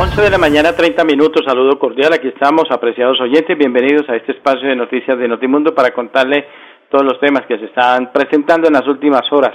11 0.00 0.22
de 0.22 0.30
la 0.30 0.38
mañana, 0.38 0.74
30 0.74 1.04
minutos. 1.04 1.44
Saludo 1.44 1.78
cordial. 1.78 2.14
Aquí 2.14 2.28
estamos, 2.28 2.64
apreciados 2.70 3.20
oyentes. 3.20 3.58
Bienvenidos 3.58 4.08
a 4.08 4.16
este 4.16 4.32
espacio 4.32 4.66
de 4.66 4.74
noticias 4.74 5.18
de 5.18 5.28
Notimundo 5.28 5.74
para 5.74 5.90
contarle 5.90 6.46
todos 6.88 7.04
los 7.04 7.20
temas 7.20 7.44
que 7.44 7.58
se 7.58 7.66
están 7.66 8.10
presentando 8.10 8.66
en 8.66 8.72
las 8.72 8.88
últimas 8.88 9.30
horas. 9.30 9.52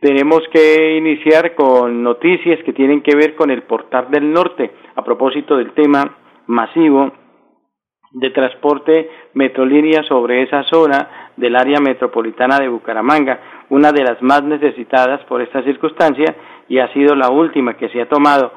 Tenemos 0.00 0.42
que 0.52 0.98
iniciar 0.98 1.54
con 1.54 2.02
noticias 2.02 2.62
que 2.62 2.74
tienen 2.74 3.00
que 3.00 3.16
ver 3.16 3.34
con 3.36 3.50
el 3.50 3.62
portal 3.62 4.10
del 4.10 4.30
norte 4.30 4.72
a 4.94 5.02
propósito 5.02 5.56
del 5.56 5.72
tema 5.72 6.18
masivo 6.46 7.10
de 8.12 8.28
transporte 8.30 9.08
Metrolínea 9.32 10.02
sobre 10.02 10.42
esa 10.42 10.62
zona 10.64 11.30
del 11.38 11.56
área 11.56 11.80
metropolitana 11.80 12.58
de 12.58 12.68
Bucaramanga, 12.68 13.64
una 13.70 13.92
de 13.92 14.04
las 14.04 14.20
más 14.20 14.44
necesitadas 14.44 15.24
por 15.24 15.40
esta 15.40 15.62
circunstancia 15.62 16.36
y 16.68 16.78
ha 16.78 16.92
sido 16.92 17.14
la 17.14 17.30
última 17.30 17.76
que 17.76 17.88
se 17.88 18.00
ha 18.00 18.08
tomado 18.08 18.52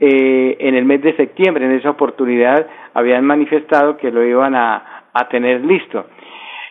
eh, 0.00 0.56
en 0.58 0.74
el 0.74 0.86
mes 0.86 1.02
de 1.02 1.14
septiembre. 1.14 1.66
En 1.66 1.72
esa 1.72 1.90
oportunidad 1.90 2.66
habían 2.94 3.24
manifestado 3.24 3.98
que 3.98 4.10
lo 4.10 4.24
iban 4.24 4.54
a, 4.54 4.96
tener 5.30 5.62
listo. 5.64 6.06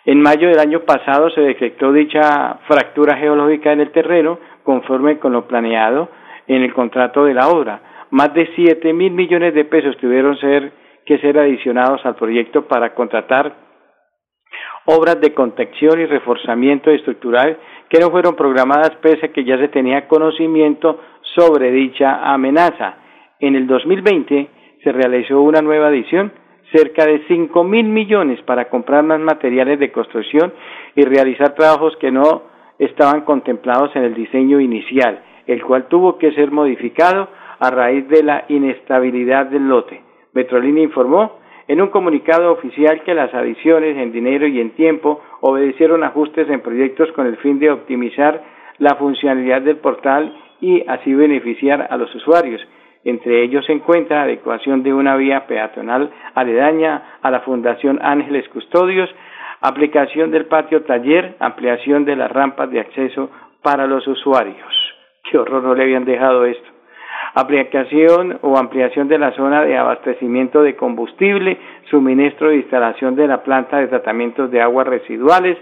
En 0.05 0.21
mayo 0.21 0.47
del 0.47 0.59
año 0.59 0.79
pasado 0.79 1.29
se 1.29 1.41
detectó 1.41 1.93
dicha 1.93 2.57
fractura 2.67 3.17
geológica 3.17 3.71
en 3.71 3.81
el 3.81 3.91
terreno 3.91 4.39
conforme 4.63 5.19
con 5.19 5.33
lo 5.33 5.45
planeado 5.45 6.09
en 6.47 6.63
el 6.63 6.73
contrato 6.73 7.25
de 7.25 7.35
la 7.35 7.49
obra. 7.49 8.07
Más 8.09 8.33
de 8.33 8.49
siete 8.55 8.91
mil 8.93 9.11
millones 9.11 9.53
de 9.53 9.65
pesos 9.65 9.95
tuvieron 9.97 10.35
que 11.05 11.19
ser 11.19 11.37
adicionados 11.37 12.03
al 12.05 12.15
proyecto 12.15 12.67
para 12.67 12.95
contratar 12.95 13.53
obras 14.85 15.21
de 15.21 15.33
contención 15.33 15.99
y 16.01 16.05
reforzamiento 16.05 16.89
estructural 16.89 17.59
que 17.89 17.99
no 17.99 18.09
fueron 18.09 18.35
programadas 18.35 18.95
pese 19.01 19.27
a 19.27 19.31
que 19.31 19.43
ya 19.43 19.57
se 19.57 19.67
tenía 19.67 20.07
conocimiento 20.07 20.99
sobre 21.35 21.71
dicha 21.71 22.31
amenaza. 22.33 22.95
En 23.41 23.55
el 23.55 23.67
2020 23.67 24.49
se 24.83 24.91
realizó 24.91 25.41
una 25.41 25.61
nueva 25.61 25.89
edición, 25.89 26.33
cerca 26.73 27.05
de 27.05 27.23
cinco 27.29 27.63
mil 27.63 27.85
millones 27.85 28.41
para 28.41 28.65
comprar 28.65 29.03
más 29.03 29.21
materiales 29.21 29.79
de 29.79 29.93
construcción 29.93 30.53
y 30.93 31.05
realizar 31.05 31.55
trabajos 31.55 31.95
que 32.01 32.11
no 32.11 32.43
estaban 32.77 33.21
contemplados 33.21 33.95
en 33.95 34.03
el 34.03 34.13
diseño 34.13 34.59
inicial, 34.59 35.21
el 35.47 35.63
cual 35.63 35.87
tuvo 35.87 36.17
que 36.17 36.33
ser 36.33 36.51
modificado 36.51 37.29
a 37.59 37.69
raíz 37.69 38.09
de 38.09 38.23
la 38.23 38.43
inestabilidad 38.49 39.45
del 39.45 39.69
lote. 39.69 40.01
Metrolínea 40.33 40.83
informó 40.83 41.39
en 41.69 41.81
un 41.81 41.87
comunicado 41.87 42.51
oficial 42.51 43.03
que 43.03 43.13
las 43.13 43.33
adiciones 43.33 43.95
en 43.95 44.11
dinero 44.11 44.47
y 44.47 44.59
en 44.59 44.71
tiempo 44.71 45.21
obedecieron 45.39 46.03
ajustes 46.03 46.49
en 46.49 46.59
proyectos 46.59 47.09
con 47.13 47.25
el 47.25 47.37
fin 47.37 47.57
de 47.59 47.71
optimizar 47.71 48.43
la 48.79 48.95
funcionalidad 48.95 49.61
del 49.61 49.77
portal 49.77 50.35
y 50.59 50.83
así 50.87 51.13
beneficiar 51.13 51.87
a 51.89 51.95
los 51.95 52.13
usuarios. 52.13 52.61
Entre 53.03 53.43
ellos 53.43 53.65
se 53.65 53.73
encuentra 53.73 54.23
adecuación 54.23 54.83
de 54.83 54.93
una 54.93 55.15
vía 55.15 55.47
peatonal 55.47 56.11
aledaña 56.35 57.19
a 57.21 57.31
la 57.31 57.41
Fundación 57.41 57.99
Ángeles 58.01 58.47
Custodios, 58.49 59.09
aplicación 59.61 60.31
del 60.31 60.45
patio 60.45 60.83
taller, 60.83 61.35
ampliación 61.39 62.05
de 62.05 62.15
las 62.15 62.31
rampas 62.31 62.69
de 62.71 62.81
acceso 62.81 63.29
para 63.61 63.87
los 63.87 64.07
usuarios. 64.07 64.95
Qué 65.29 65.37
horror 65.37 65.63
no 65.63 65.75
le 65.75 65.83
habían 65.83 66.05
dejado 66.05 66.45
esto 66.45 66.69
aplicación 67.33 68.39
o 68.41 68.57
ampliación 68.57 69.07
de 69.07 69.17
la 69.17 69.31
zona 69.33 69.63
de 69.63 69.77
abastecimiento 69.77 70.63
de 70.63 70.75
combustible, 70.75 71.57
suministro 71.89 72.49
de 72.49 72.57
instalación 72.57 73.15
de 73.15 73.27
la 73.27 73.43
planta 73.43 73.77
de 73.77 73.87
tratamientos 73.87 74.51
de 74.51 74.61
aguas 74.61 74.87
residuales, 74.87 75.57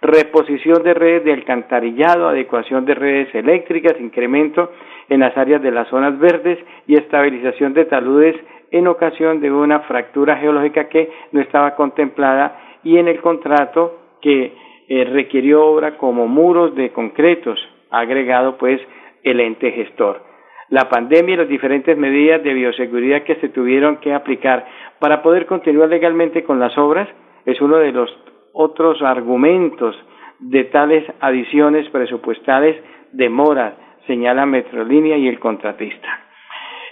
reposición 0.00 0.82
de 0.82 0.94
redes 0.94 1.24
de 1.24 1.32
alcantarillado, 1.32 2.28
adecuación 2.28 2.84
de 2.84 2.94
redes 2.94 3.34
eléctricas, 3.34 3.94
incremento 4.00 4.70
en 5.08 5.20
las 5.20 5.36
áreas 5.36 5.62
de 5.62 5.70
las 5.70 5.88
zonas 5.88 6.18
verdes 6.18 6.58
y 6.86 6.96
estabilización 6.96 7.74
de 7.74 7.84
taludes 7.84 8.36
en 8.70 8.88
ocasión 8.88 9.40
de 9.40 9.52
una 9.52 9.80
fractura 9.80 10.36
geológica 10.36 10.88
que 10.88 11.10
no 11.32 11.40
estaba 11.40 11.74
contemplada 11.74 12.58
y 12.82 12.98
en 12.98 13.08
el 13.08 13.20
contrato 13.20 14.00
que 14.20 14.52
eh, 14.88 15.04
requirió 15.04 15.64
obra 15.64 15.96
como 15.96 16.26
muros 16.26 16.74
de 16.74 16.90
concretos, 16.90 17.58
agregado 17.90 18.58
pues 18.58 18.80
el 19.22 19.40
ente 19.40 19.70
gestor. 19.72 20.22
La 20.70 20.88
pandemia 20.88 21.34
y 21.34 21.36
las 21.36 21.48
diferentes 21.48 21.96
medidas 21.96 22.42
de 22.42 22.54
bioseguridad 22.54 23.22
que 23.22 23.36
se 23.36 23.48
tuvieron 23.50 23.98
que 23.98 24.12
aplicar 24.12 24.66
para 24.98 25.22
poder 25.22 25.46
continuar 25.46 25.88
legalmente 25.88 26.42
con 26.42 26.58
las 26.58 26.76
obras 26.76 27.08
es 27.46 27.60
uno 27.60 27.76
de 27.76 27.92
los 27.92 28.10
otros 28.52 29.02
argumentos 29.02 29.96
de 30.38 30.64
tales 30.64 31.04
adiciones 31.20 31.88
presupuestales 31.90 32.76
demora, 33.12 33.76
señala 34.06 34.46
Metrolínea 34.46 35.16
y 35.16 35.28
el 35.28 35.38
contratista. 35.38 36.20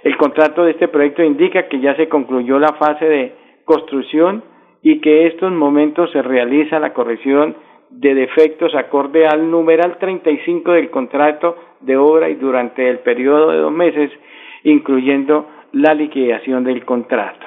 El 0.03 0.17
contrato 0.17 0.65
de 0.65 0.73
este 0.73 0.89
proyecto 0.89 1.23
indica 1.23 1.69
que 1.69 1.81
ya 1.81 1.95
se 1.95 2.09
concluyó 2.09 2.59
la 2.59 2.73
fase 2.75 3.05
de 3.05 3.33
construcción 3.65 4.43
y 4.83 5.01
que 5.01 5.27
estos 5.27 5.53
momentos 5.53 6.11
se 6.11 6.23
realiza 6.23 6.81
la 6.81 6.93
corrección 6.93 7.57
de 7.91 8.15
defectos 8.15 8.75
acorde 8.75 9.27
al 9.27 9.51
numeral 9.51 9.99
35 9.99 10.73
del 10.73 10.91
contrato 10.91 11.57
de 11.81 11.97
obra 11.97 12.29
y 12.31 12.35
durante 12.35 12.89
el 12.89 13.01
periodo 13.01 13.51
de 13.53 13.59
dos 13.59 13.73
meses, 13.73 14.11
incluyendo 14.65 15.49
la 15.73 15.95
liquidación 15.95 16.65
del 16.65 16.85
contrato. 16.85 17.47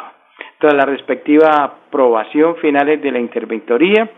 Tras 0.60 0.74
la 0.74 0.86
respectiva 0.86 1.64
aprobación 1.64 2.56
finales 2.58 3.02
de 3.02 3.12
la 3.12 3.20
interventoría, 3.20 4.10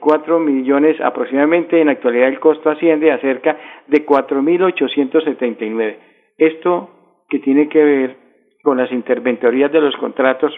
cuatro 0.00 0.38
millones 0.38 1.00
aproximadamente, 1.00 1.80
en 1.80 1.86
la 1.86 1.92
actualidad 1.92 2.28
el 2.28 2.40
costo 2.40 2.68
asciende 2.68 3.10
a 3.10 3.18
cerca 3.18 3.56
de 3.86 4.04
cuatro 4.04 4.42
mil 4.42 4.62
ochocientos 4.62 5.24
setenta 5.24 5.64
y 5.64 5.70
nueve. 5.70 5.98
Esto 6.36 6.90
que 7.28 7.38
tiene 7.38 7.68
que 7.68 7.82
ver 7.82 8.16
con 8.62 8.76
las 8.76 8.92
interventorías 8.92 9.72
de 9.72 9.80
los 9.80 9.96
contratos 9.96 10.52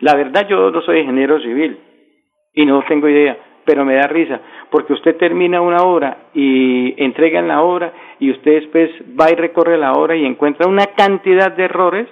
la 0.00 0.14
verdad 0.14 0.46
yo 0.48 0.70
no 0.70 0.82
soy 0.82 1.00
ingeniero 1.00 1.40
civil 1.40 1.78
y 2.52 2.66
no 2.66 2.82
tengo 2.86 3.08
idea, 3.08 3.36
pero 3.64 3.84
me 3.84 3.94
da 3.94 4.06
risa, 4.06 4.40
porque 4.70 4.92
usted 4.92 5.16
termina 5.16 5.60
una 5.60 5.82
obra 5.82 6.28
y 6.34 6.94
entrega 7.02 7.40
en 7.40 7.48
la 7.48 7.62
obra 7.62 7.92
y 8.18 8.30
usted 8.30 8.52
después 8.60 8.90
va 9.18 9.30
y 9.30 9.34
recorre 9.34 9.78
la 9.78 9.92
obra 9.92 10.16
y 10.16 10.24
encuentra 10.24 10.68
una 10.68 10.86
cantidad 10.96 11.52
de 11.52 11.64
errores, 11.64 12.08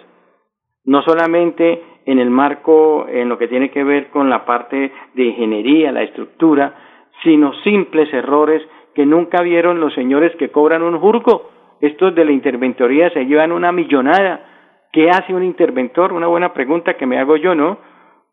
no 0.85 1.03
solamente 1.03 1.83
en 2.07 2.19
el 2.19 2.31
marco, 2.31 3.07
en 3.09 3.29
lo 3.29 3.39
que 3.39 3.49
tiene 3.49 3.71
que 3.71 3.85
ver 3.85 4.09
con 4.09 4.29
la 4.29 4.45
parte 4.45 4.93
de 5.15 5.25
ingeniería, 5.25 5.93
la 5.93 6.03
estructura, 6.03 6.75
sino 7.23 7.53
simples 7.63 8.13
errores 8.13 8.63
que 8.95 9.07
nunca 9.07 9.43
vieron 9.43 9.81
los 9.81 9.95
señores 9.95 10.35
que 10.37 10.51
cobran 10.51 10.83
un 10.83 10.99
jurgo. 10.99 11.51
Estos 11.81 12.15
de 12.15 12.25
la 12.25 12.33
interventoría 12.33 13.11
se 13.11 13.25
llevan 13.25 13.53
una 13.53 13.73
millonada 13.73 14.52
¿Qué 14.93 15.09
hace 15.09 15.33
un 15.35 15.43
interventor? 15.43 16.13
Una 16.13 16.27
buena 16.27 16.53
pregunta 16.53 16.95
que 16.95 17.07
me 17.07 17.19
hago 17.19 17.37
yo, 17.37 17.55
¿no? 17.55 17.79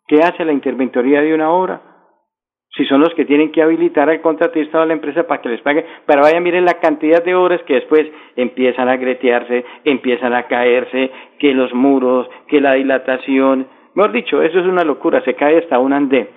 ¿Qué 0.07 0.19
hace 0.21 0.44
la 0.44 0.51
interventoría 0.51 1.21
de 1.21 1.33
una 1.33 1.51
obra? 1.51 1.81
Si 2.75 2.85
son 2.85 3.01
los 3.01 3.13
que 3.15 3.25
tienen 3.25 3.51
que 3.51 3.61
habilitar 3.61 4.09
al 4.09 4.21
contratista 4.21 4.79
o 4.79 4.81
a 4.81 4.85
la 4.85 4.94
empresa 4.94 5.25
para 5.25 5.41
que 5.41 5.50
les 5.50 5.61
pague, 5.61 5.85
pero 6.06 6.21
vaya, 6.21 6.39
miren 6.39 6.65
la 6.65 6.79
cantidad 6.79 7.23
de 7.23 7.33
horas 7.33 7.61
que 7.63 7.75
después 7.75 8.07
empiezan 8.35 8.89
a 8.89 8.97
gretearse, 8.97 9.65
empiezan 9.85 10.33
a 10.33 10.44
caerse, 10.44 11.09
que 11.39 11.53
los 11.53 11.73
muros, 11.73 12.29
que 12.47 12.61
la 12.61 12.73
dilatación, 12.73 13.67
mejor 13.95 14.11
dicho, 14.11 14.41
eso 14.41 14.59
es 14.59 14.65
una 14.65 14.83
locura, 14.83 15.23
se 15.23 15.33
cae 15.35 15.57
hasta 15.59 15.79
un 15.79 15.94
andén 15.94 16.27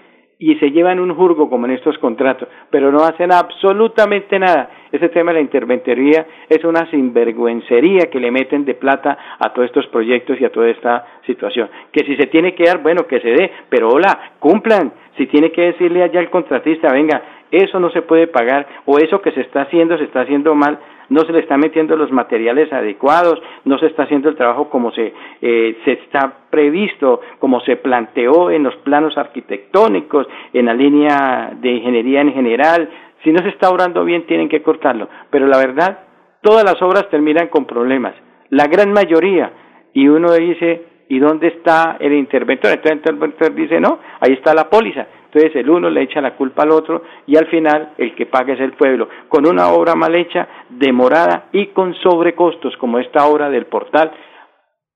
y 0.42 0.56
se 0.56 0.72
llevan 0.72 0.98
un 0.98 1.14
jurgo 1.14 1.48
como 1.48 1.66
en 1.66 1.72
estos 1.72 1.96
contratos, 1.98 2.48
pero 2.68 2.90
no 2.90 3.04
hacen 3.04 3.30
absolutamente 3.30 4.40
nada. 4.40 4.70
Ese 4.90 5.08
tema 5.08 5.30
de 5.30 5.36
la 5.36 5.40
interventoría 5.40 6.26
es 6.48 6.64
una 6.64 6.90
sinvergüencería 6.90 8.10
que 8.10 8.18
le 8.18 8.32
meten 8.32 8.64
de 8.64 8.74
plata 8.74 9.16
a 9.38 9.52
todos 9.52 9.66
estos 9.66 9.86
proyectos 9.86 10.40
y 10.40 10.44
a 10.44 10.50
toda 10.50 10.68
esta 10.68 11.06
situación. 11.26 11.70
Que 11.92 12.04
si 12.04 12.16
se 12.16 12.26
tiene 12.26 12.56
que 12.56 12.64
dar, 12.64 12.82
bueno, 12.82 13.06
que 13.06 13.20
se 13.20 13.28
dé, 13.28 13.52
pero 13.68 13.90
hola, 13.90 14.32
cumplan. 14.40 14.92
Si 15.16 15.26
tiene 15.26 15.52
que 15.52 15.62
decirle 15.62 16.02
allá 16.02 16.20
al 16.20 16.30
contratista, 16.30 16.92
venga, 16.92 17.22
eso 17.50 17.78
no 17.78 17.90
se 17.90 18.02
puede 18.02 18.26
pagar 18.26 18.66
o 18.86 18.98
eso 18.98 19.20
que 19.20 19.32
se 19.32 19.42
está 19.42 19.62
haciendo 19.62 19.98
se 19.98 20.04
está 20.04 20.22
haciendo 20.22 20.54
mal, 20.54 20.78
no 21.10 21.20
se 21.20 21.32
le 21.32 21.40
están 21.40 21.60
metiendo 21.60 21.96
los 21.96 22.10
materiales 22.10 22.72
adecuados, 22.72 23.40
no 23.66 23.78
se 23.78 23.86
está 23.86 24.04
haciendo 24.04 24.30
el 24.30 24.36
trabajo 24.36 24.70
como 24.70 24.90
se, 24.92 25.12
eh, 25.42 25.76
se 25.84 25.92
está 25.92 26.32
previsto, 26.48 27.20
como 27.38 27.60
se 27.60 27.76
planteó 27.76 28.50
en 28.50 28.62
los 28.62 28.74
planos 28.76 29.18
arquitectónicos, 29.18 30.26
en 30.54 30.66
la 30.66 30.74
línea 30.74 31.52
de 31.60 31.70
ingeniería 31.70 32.22
en 32.22 32.32
general. 32.32 32.88
Si 33.22 33.30
no 33.30 33.40
se 33.42 33.50
está 33.50 33.68
obrando 33.68 34.04
bien, 34.04 34.26
tienen 34.26 34.48
que 34.48 34.62
cortarlo. 34.62 35.08
Pero 35.30 35.46
la 35.46 35.58
verdad, 35.58 35.98
todas 36.40 36.64
las 36.64 36.80
obras 36.80 37.10
terminan 37.10 37.48
con 37.48 37.66
problemas, 37.66 38.14
la 38.48 38.66
gran 38.66 38.92
mayoría. 38.92 39.52
Y 39.92 40.08
uno 40.08 40.32
dice, 40.32 40.86
¿y 41.12 41.18
dónde 41.18 41.48
está 41.48 41.98
el 42.00 42.14
interventor? 42.14 42.70
Entonces 42.70 42.92
el 42.92 42.96
interventor 42.96 43.54
dice, 43.54 43.78
no, 43.78 43.98
ahí 44.18 44.32
está 44.32 44.54
la 44.54 44.70
póliza. 44.70 45.06
Entonces 45.26 45.54
el 45.56 45.68
uno 45.68 45.90
le 45.90 46.00
echa 46.00 46.22
la 46.22 46.36
culpa 46.36 46.62
al 46.62 46.70
otro 46.70 47.02
y 47.26 47.36
al 47.36 47.48
final 47.48 47.90
el 47.98 48.14
que 48.14 48.24
paga 48.24 48.54
es 48.54 48.60
el 48.60 48.72
pueblo, 48.72 49.10
con 49.28 49.46
una 49.46 49.68
obra 49.68 49.94
mal 49.94 50.14
hecha, 50.14 50.48
demorada 50.70 51.48
y 51.52 51.66
con 51.66 51.94
sobrecostos 51.96 52.74
como 52.78 52.98
esta 52.98 53.26
obra 53.26 53.50
del 53.50 53.66
portal, 53.66 54.10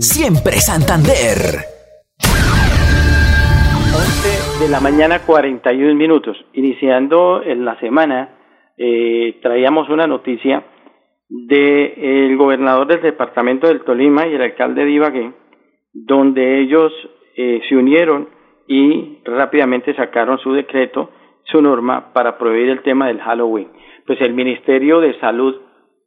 siempre 0.00 0.52
Santander. 0.60 1.64
11 3.94 4.64
de 4.64 4.70
la 4.70 4.80
mañana 4.80 5.20
41 5.20 5.94
minutos. 5.94 6.36
Iniciando 6.52 7.42
en 7.42 7.64
la 7.64 7.78
semana, 7.80 8.36
eh, 8.76 9.38
traíamos 9.42 9.88
una 9.88 10.06
noticia 10.06 10.64
del 11.28 11.94
el 11.96 12.36
gobernador 12.36 12.86
del 12.86 13.02
departamento 13.02 13.66
del 13.66 13.82
Tolima 13.82 14.26
y 14.26 14.34
el 14.34 14.42
alcalde 14.42 14.84
de 14.84 14.90
Ibagué, 14.90 15.32
donde 15.92 16.60
ellos 16.60 16.92
eh, 17.36 17.60
se 17.68 17.76
unieron 17.76 18.28
y 18.66 19.18
rápidamente 19.24 19.94
sacaron 19.94 20.38
su 20.38 20.52
decreto, 20.52 21.10
su 21.44 21.60
norma 21.62 22.12
para 22.12 22.38
prohibir 22.38 22.68
el 22.70 22.82
tema 22.82 23.08
del 23.08 23.20
Halloween. 23.20 23.68
Pues 24.06 24.20
el 24.20 24.34
Ministerio 24.34 25.00
de 25.00 25.18
Salud, 25.18 25.56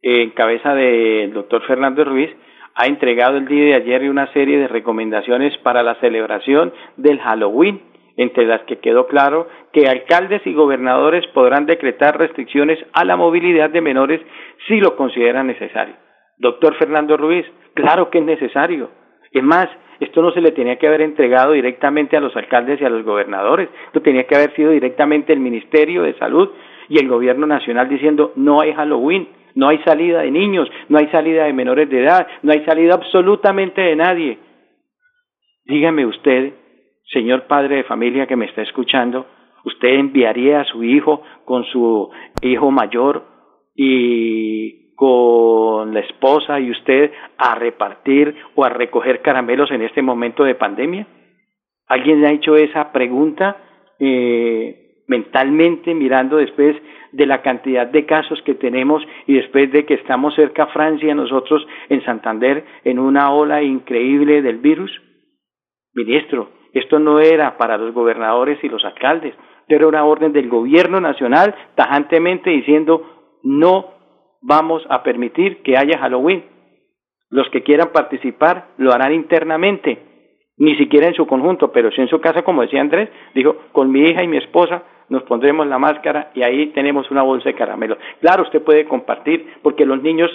en 0.02 0.32
cabeza 0.32 0.74
del 0.74 1.34
doctor 1.34 1.64
Fernando 1.68 2.04
Ruiz, 2.04 2.30
ha 2.82 2.88
entregado 2.88 3.38
el 3.38 3.46
día 3.46 3.66
de 3.66 3.76
ayer 3.76 4.10
una 4.10 4.26
serie 4.34 4.58
de 4.58 4.68
recomendaciones 4.68 5.56
para 5.60 5.84
la 5.84 6.00
celebración 6.00 6.74
del 6.98 7.20
Halloween, 7.20 7.80
entre 8.18 8.48
las 8.48 8.62
que 8.64 8.80
quedó 8.80 9.06
claro 9.06 9.48
que 9.72 9.88
alcaldes 9.88 10.42
y 10.48 10.54
gobernadores 10.56 11.28
podrán 11.28 11.68
decretar 11.68 12.18
restricciones 12.18 12.80
a 12.94 13.06
la 13.06 13.18
movilidad 13.18 13.70
de 13.70 13.82
menores 13.82 14.20
si 14.68 14.80
lo 14.80 14.96
consideran 14.96 15.46
necesario. 15.46 15.94
Doctor 16.40 16.74
Fernando 16.74 17.18
Ruiz, 17.18 17.46
claro 17.76 18.10
que 18.10 18.18
es 18.18 18.26
necesario. 18.26 18.90
Es 19.32 19.44
más, 19.44 19.70
esto 20.00 20.24
no 20.24 20.32
se 20.32 20.42
le 20.42 20.52
tenía 20.52 20.78
que 20.78 20.88
haber 20.88 21.02
entregado 21.02 21.52
directamente 21.52 22.18
a 22.18 22.20
los 22.20 22.36
alcaldes 22.36 22.82
y 22.82 22.86
a 22.86 22.90
los 22.90 23.06
gobernadores, 23.06 23.70
esto 23.86 24.02
tenía 24.02 24.24
que 24.24 24.36
haber 24.36 24.56
sido 24.56 24.72
directamente 24.72 25.34
el 25.34 25.40
Ministerio 25.40 26.02
de 26.02 26.18
Salud 26.18 26.50
y 26.90 26.98
el 26.98 27.08
Gobierno 27.08 27.46
Nacional 27.46 27.88
diciendo 27.88 28.32
no 28.36 28.60
hay 28.60 28.74
Halloween 28.74 29.28
no 29.56 29.68
hay 29.68 29.80
salida 29.80 30.22
de 30.22 30.32
niños, 30.32 30.70
no 30.90 30.98
hay 30.98 31.08
salida 31.08 31.46
de 31.46 31.54
menores 31.54 31.90
de 31.90 32.04
edad, 32.04 32.28
no 32.44 32.52
hay 32.52 32.64
salida 32.66 32.94
absolutamente 32.94 33.82
de 33.82 33.96
nadie. 33.96 34.40
Dígame 35.66 36.06
usted, 36.06 36.54
señor 37.12 37.44
padre 37.48 37.78
de 37.78 37.84
familia 37.84 38.28
que 38.28 38.36
me 38.36 38.46
está 38.46 38.62
escuchando, 38.62 39.28
¿usted 39.66 39.90
enviaría 39.90 40.62
a 40.62 40.66
su 40.66 40.84
hijo 40.84 41.24
con 41.46 41.64
su 41.66 42.10
hijo 42.42 42.72
mayor 42.72 43.26
y 43.76 44.94
con 44.96 45.94
la 45.94 46.02
esposa 46.02 46.60
y 46.60 46.72
usted 46.72 47.12
a 47.38 47.56
repartir 47.56 48.36
o 48.56 48.64
a 48.64 48.70
recoger 48.70 49.22
caramelos 49.22 49.72
en 49.72 49.82
este 49.82 50.02
momento 50.02 50.44
de 50.44 50.56
pandemia? 50.56 51.08
¿Alguien 51.88 52.22
le 52.22 52.28
ha 52.28 52.32
hecho 52.32 52.56
esa 52.56 52.92
pregunta 52.92 53.58
eh, 54.00 54.81
mentalmente 55.12 55.94
mirando 55.94 56.38
después 56.38 56.78
de 57.12 57.26
la 57.26 57.42
cantidad 57.42 57.86
de 57.86 58.06
casos 58.06 58.42
que 58.44 58.56
tenemos 58.56 59.04
y 59.28 59.34
después 59.34 59.70
de 59.74 59.86
que 59.86 59.96
estamos 59.96 60.34
cerca 60.36 60.68
Francia, 60.68 61.14
nosotros 61.14 61.68
en 61.90 62.02
Santander, 62.06 62.64
en 62.86 62.98
una 62.98 63.34
ola 63.34 63.62
increíble 63.62 64.42
del 64.42 64.60
virus? 64.60 64.90
Ministro, 65.94 66.50
esto 66.74 66.98
no 67.00 67.20
era 67.20 67.58
para 67.58 67.78
los 67.78 67.94
gobernadores 67.94 68.64
y 68.64 68.70
los 68.70 68.86
alcaldes, 68.86 69.36
era 69.68 69.88
una 69.88 70.06
orden 70.06 70.32
del 70.32 70.48
gobierno 70.48 71.02
nacional 71.02 71.54
tajantemente 71.76 72.50
diciendo 72.50 73.40
no 73.44 73.86
vamos 74.42 74.84
a 74.90 75.04
permitir 75.04 75.62
que 75.62 75.78
haya 75.78 76.00
Halloween. 76.00 76.46
Los 77.30 77.50
que 77.50 77.64
quieran 77.64 77.92
participar 77.92 78.68
lo 78.78 78.94
harán 78.94 79.14
internamente, 79.14 80.00
ni 80.58 80.76
siquiera 80.76 81.08
en 81.08 81.16
su 81.16 81.26
conjunto, 81.26 81.72
pero 81.72 81.92
si 81.92 82.02
en 82.02 82.10
su 82.10 82.20
casa, 82.20 82.44
como 82.44 82.62
decía 82.62 82.82
Andrés, 82.82 83.10
dijo, 83.34 83.56
con 83.72 83.92
mi 83.92 84.02
hija 84.02 84.24
y 84.24 84.28
mi 84.28 84.38
esposa 84.38 84.84
nos 85.12 85.24
pondremos 85.24 85.68
la 85.68 85.78
máscara 85.78 86.32
y 86.34 86.42
ahí 86.42 86.68
tenemos 86.68 87.12
una 87.12 87.22
bolsa 87.22 87.50
de 87.50 87.56
caramelo. 87.56 87.98
Claro, 88.22 88.44
usted 88.44 88.64
puede 88.64 88.86
compartir 88.86 89.46
porque 89.62 89.86
los 89.86 90.02
niños 90.02 90.32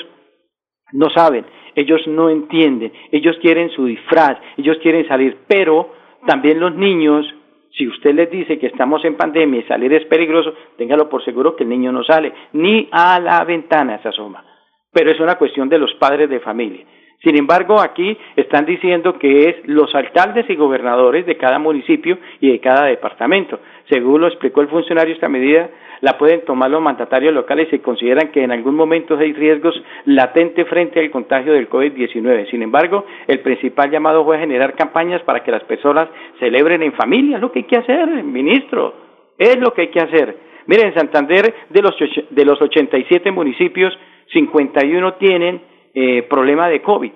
no 0.92 1.09
saben, 1.09 1.47
ellos 1.75 2.06
no 2.06 2.28
entienden, 2.28 2.92
ellos 3.11 3.38
quieren 3.40 3.71
su 3.71 3.87
disfraz, 3.87 4.38
ellos 4.59 4.76
quieren 4.83 5.09
salir, 5.09 5.38
pero 5.49 5.95
también 6.26 6.61
los 6.61 6.75
niños, 6.75 7.26
si 7.71 7.88
usted 7.88 8.14
les 8.14 8.30
dice 8.30 8.59
que 8.59 8.66
estamos 8.66 9.02
en 9.06 9.16
pandemia 9.16 9.61
y 9.61 9.64
salir 9.64 9.95
es 9.95 10.04
peligroso, 10.04 10.52
téngalo 10.76 11.09
por 11.09 11.25
seguro 11.25 11.56
que 11.56 11.64
el 11.64 11.71
niño 11.71 11.90
no 11.90 12.04
sale, 12.04 12.35
ni 12.52 12.87
a 12.92 13.18
la 13.18 13.42
ventana 13.45 13.99
se 14.02 14.09
asoma. 14.09 14.45
Pero 14.92 15.11
es 15.11 15.18
una 15.21 15.37
cuestión 15.37 15.71
de 15.71 15.78
los 15.78 15.95
padres 15.95 16.28
de 16.28 16.40
familia. 16.40 16.85
Sin 17.26 17.37
embargo, 17.37 17.80
aquí 17.80 18.16
están 18.37 18.66
diciendo 18.66 19.18
que 19.18 19.49
es 19.49 19.56
los 19.64 19.92
alcaldes 19.97 20.49
y 20.49 20.54
gobernadores 20.54 21.26
de 21.26 21.37
cada 21.37 21.59
municipio 21.59 22.18
y 22.40 22.52
de 22.52 22.61
cada 22.61 22.87
departamento. 22.87 23.59
Según 23.90 24.21
lo 24.21 24.28
explicó 24.28 24.61
el 24.61 24.68
funcionario, 24.68 25.12
esta 25.12 25.28
medida 25.28 25.68
la 26.02 26.18
pueden 26.18 26.45
tomar 26.45 26.71
los 26.71 26.80
mandatarios 26.80 27.35
locales 27.35 27.66
si 27.68 27.80
consideran 27.80 28.30
que 28.30 28.45
en 28.45 28.52
algún 28.52 28.76
momento 28.76 29.18
hay 29.18 29.33
riesgos 29.33 29.75
latentes 30.04 30.68
frente 30.68 31.00
al 31.00 31.11
contagio 31.11 31.52
del 31.52 31.68
COVID-19. 31.68 32.49
Sin 32.49 32.62
embargo, 32.62 33.04
el 33.26 33.40
principal 33.40 33.90
llamado 33.90 34.25
fue 34.25 34.38
generar 34.38 34.76
campañas 34.76 35.21
para 35.23 35.42
que 35.42 35.50
las 35.50 35.64
personas 35.64 36.09
celebren 36.38 36.85
en 36.85 36.92
familia. 36.92 37.38
Es 37.38 37.42
lo 37.42 37.50
que 37.50 37.59
hay 37.59 37.64
que 37.64 37.78
hacer, 37.78 38.06
ministro. 38.23 38.95
Es 39.37 39.59
lo 39.59 39.73
que 39.73 39.80
hay 39.80 39.88
que 39.88 40.00
hacer. 40.00 40.37
Miren, 40.66 40.88
en 40.90 40.95
Santander, 40.95 41.52
de 41.71 41.83
los, 41.83 41.97
de 42.30 42.45
los 42.45 42.62
87 42.62 43.33
municipios, 43.33 43.99
51 44.33 45.14
tienen 45.14 45.75
eh, 45.98 46.22
problema 46.24 46.68
de 46.68 46.82
COVID. 46.82 47.10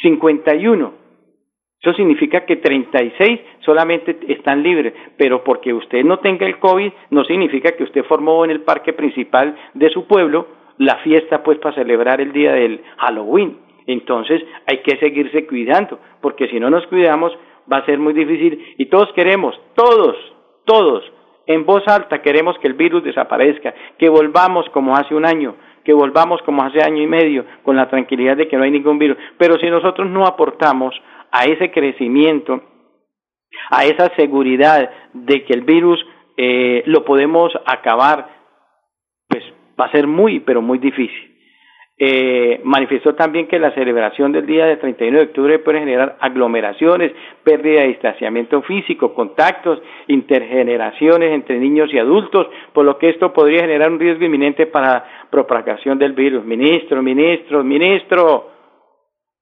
51. 0.00 0.92
Eso 1.80 1.92
significa 1.94 2.46
que 2.46 2.56
36 2.56 3.40
solamente 3.64 4.16
están 4.28 4.62
libres, 4.62 4.94
pero 5.16 5.42
porque 5.42 5.74
usted 5.74 6.04
no 6.04 6.20
tenga 6.20 6.46
el 6.46 6.60
COVID 6.60 6.92
no 7.10 7.24
significa 7.24 7.72
que 7.72 7.82
usted 7.82 8.04
formó 8.04 8.44
en 8.44 8.52
el 8.52 8.60
parque 8.60 8.92
principal 8.92 9.56
de 9.74 9.90
su 9.90 10.06
pueblo 10.06 10.46
la 10.78 10.98
fiesta 10.98 11.42
pues 11.42 11.58
para 11.58 11.74
celebrar 11.74 12.20
el 12.20 12.32
día 12.32 12.52
del 12.52 12.82
Halloween. 12.98 13.58
Entonces 13.88 14.40
hay 14.64 14.78
que 14.82 14.96
seguirse 14.98 15.44
cuidando, 15.48 15.98
porque 16.20 16.46
si 16.46 16.60
no 16.60 16.70
nos 16.70 16.86
cuidamos 16.86 17.36
va 17.70 17.78
a 17.78 17.84
ser 17.84 17.98
muy 17.98 18.12
difícil 18.12 18.74
y 18.78 18.86
todos 18.86 19.12
queremos, 19.14 19.60
todos, 19.74 20.16
todos, 20.64 21.02
en 21.46 21.66
voz 21.66 21.82
alta 21.88 22.22
queremos 22.22 22.56
que 22.60 22.68
el 22.68 22.74
virus 22.74 23.02
desaparezca, 23.02 23.74
que 23.98 24.08
volvamos 24.08 24.68
como 24.70 24.94
hace 24.94 25.16
un 25.16 25.26
año, 25.26 25.56
que 25.84 25.92
volvamos 25.92 26.40
como 26.42 26.62
hace 26.62 26.82
año 26.82 27.02
y 27.02 27.06
medio 27.06 27.44
con 27.62 27.76
la 27.76 27.88
tranquilidad 27.88 28.36
de 28.36 28.48
que 28.48 28.56
no 28.56 28.64
hay 28.64 28.70
ningún 28.70 28.98
virus. 28.98 29.16
Pero 29.38 29.58
si 29.58 29.68
nosotros 29.68 30.08
no 30.08 30.26
aportamos 30.26 30.94
a 31.30 31.44
ese 31.44 31.70
crecimiento, 31.70 32.62
a 33.70 33.84
esa 33.84 34.14
seguridad 34.16 34.90
de 35.12 35.44
que 35.44 35.52
el 35.52 35.62
virus 35.62 36.04
eh, 36.36 36.82
lo 36.86 37.04
podemos 37.04 37.52
acabar, 37.66 38.28
pues 39.28 39.42
va 39.80 39.86
a 39.86 39.92
ser 39.92 40.06
muy, 40.06 40.40
pero 40.40 40.62
muy 40.62 40.78
difícil. 40.78 41.31
Eh, 42.04 42.60
manifestó 42.64 43.14
también 43.14 43.46
que 43.46 43.60
la 43.60 43.70
celebración 43.74 44.32
del 44.32 44.44
día 44.44 44.66
del 44.66 44.80
31 44.80 45.18
de 45.18 45.24
octubre 45.26 45.58
puede 45.60 45.78
generar 45.78 46.16
aglomeraciones, 46.18 47.12
pérdida 47.44 47.82
de 47.82 47.88
distanciamiento 47.90 48.60
físico, 48.62 49.14
contactos, 49.14 49.80
intergeneraciones 50.08 51.30
entre 51.30 51.60
niños 51.60 51.94
y 51.94 52.00
adultos, 52.00 52.48
por 52.72 52.84
lo 52.84 52.98
que 52.98 53.10
esto 53.10 53.32
podría 53.32 53.60
generar 53.60 53.92
un 53.92 54.00
riesgo 54.00 54.24
inminente 54.24 54.66
para 54.66 55.28
propagación 55.30 55.96
del 56.00 56.14
virus. 56.14 56.44
Ministro, 56.44 57.04
ministro, 57.04 57.62
ministro, 57.62 58.48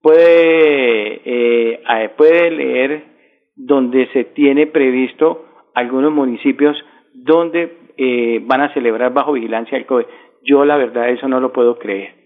puede, 0.03 1.23
eh, 1.25 2.11
puede 2.15 2.51
leer 2.51 3.05
donde 3.57 4.07
se 4.09 4.25
tiene 4.25 4.67
previsto 4.67 5.47
algunos 5.75 6.13
municipios 6.13 6.77
donde 7.15 7.79
eh, 7.97 8.43
van 8.43 8.61
a 8.61 8.75
celebrar 8.75 9.15
bajo 9.15 9.33
vigilancia 9.33 9.79
el 9.79 9.87
COVID. 9.87 10.05
Yo 10.43 10.67
la 10.67 10.77
verdad 10.77 11.09
eso 11.09 11.27
no 11.27 11.41
lo 11.41 11.55
puedo 11.55 11.79
creer 11.79 12.20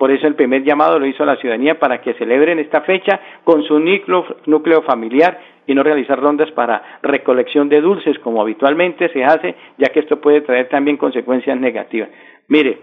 Por 0.00 0.10
eso 0.10 0.26
el 0.26 0.34
primer 0.34 0.64
llamado 0.64 0.98
lo 0.98 1.04
hizo 1.04 1.24
a 1.24 1.26
la 1.26 1.36
ciudadanía 1.36 1.78
para 1.78 2.00
que 2.00 2.14
celebren 2.14 2.58
esta 2.58 2.80
fecha 2.80 3.20
con 3.44 3.62
su 3.64 3.78
núcleo, 3.78 4.24
núcleo 4.46 4.80
familiar 4.80 5.38
y 5.66 5.74
no 5.74 5.82
realizar 5.82 6.18
rondas 6.18 6.50
para 6.52 7.00
recolección 7.02 7.68
de 7.68 7.82
dulces 7.82 8.18
como 8.20 8.40
habitualmente 8.40 9.10
se 9.10 9.22
hace, 9.22 9.56
ya 9.76 9.92
que 9.92 10.00
esto 10.00 10.18
puede 10.18 10.40
traer 10.40 10.70
también 10.70 10.96
consecuencias 10.96 11.60
negativas. 11.60 12.08
Mire, 12.48 12.78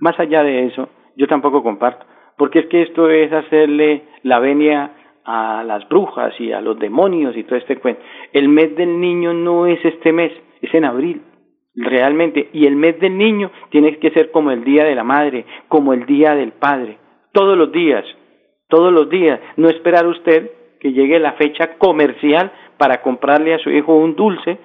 más 0.00 0.20
allá 0.20 0.42
de 0.42 0.66
eso, 0.66 0.90
yo 1.16 1.26
tampoco 1.28 1.62
comparto, 1.62 2.04
porque 2.36 2.58
es 2.58 2.66
que 2.66 2.82
esto 2.82 3.08
es 3.08 3.32
hacerle 3.32 4.02
la 4.22 4.38
venia 4.38 4.90
a 5.24 5.64
las 5.64 5.88
brujas 5.88 6.38
y 6.38 6.52
a 6.52 6.60
los 6.60 6.78
demonios 6.78 7.34
y 7.38 7.44
todo 7.44 7.56
este 7.56 7.78
cuento. 7.78 8.02
El 8.34 8.50
mes 8.50 8.76
del 8.76 9.00
niño 9.00 9.32
no 9.32 9.66
es 9.66 9.82
este 9.82 10.12
mes, 10.12 10.30
es 10.60 10.74
en 10.74 10.84
abril 10.84 11.22
realmente. 11.74 12.50
Y 12.52 12.66
el 12.66 12.76
mes 12.76 12.98
del 13.00 13.16
niño 13.16 13.50
tiene 13.70 13.98
que 13.98 14.10
ser 14.10 14.30
como 14.30 14.50
el 14.50 14.64
día 14.64 14.84
de 14.84 14.94
la 14.94 15.04
madre, 15.04 15.44
como 15.68 15.92
el 15.92 16.06
día 16.06 16.34
del 16.34 16.52
padre. 16.52 16.98
Todos 17.32 17.56
los 17.56 17.72
días, 17.72 18.04
todos 18.68 18.92
los 18.92 19.08
días. 19.08 19.40
No 19.56 19.68
esperar 19.68 20.06
usted 20.06 20.50
que 20.80 20.92
llegue 20.92 21.18
la 21.18 21.32
fecha 21.34 21.78
comercial 21.78 22.52
para 22.76 23.00
comprarle 23.02 23.54
a 23.54 23.58
su 23.58 23.70
hijo 23.70 23.94
un 23.94 24.16
dulce 24.16 24.58